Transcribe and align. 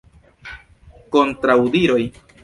Kontraŭdiroj? 1.15 1.99